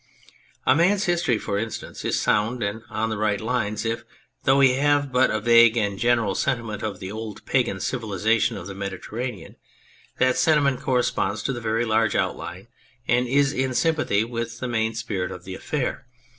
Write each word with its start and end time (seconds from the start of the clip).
A 0.65 0.73
man's 0.73 1.03
history, 1.05 1.37
for 1.37 1.59
instance, 1.59 2.03
is 2.03 2.19
sound 2.19 2.63
and 2.63 2.81
on 2.89 3.11
the 3.11 3.19
right 3.19 3.39
lines 3.39 3.85
if, 3.85 4.03
though 4.45 4.59
he 4.59 4.73
have 4.73 5.11
but 5.11 5.29
a 5.29 5.39
vague 5.39 5.77
and 5.77 5.99
general 5.99 6.33
sentiment 6.33 6.81
of 6.81 6.99
the 6.99 7.11
old 7.11 7.45
pagan 7.45 7.79
civilisation 7.79 8.57
of 8.57 8.65
the 8.65 8.73
Mediterranean, 8.73 9.57
that 10.17 10.37
sentiment 10.37 10.79
corresponds 10.81 11.43
to 11.43 11.53
the 11.53 11.61
very 11.61 11.85
large 11.85 12.15
outline 12.15 12.67
and 13.07 13.27
is 13.27 13.53
in 13.53 13.75
sympathy 13.75 14.23
with 14.23 14.59
the 14.59 14.67
main 14.67 14.95
spirit 14.95 15.29
of 15.29 15.43
the 15.43 15.53
affair. 15.53 16.07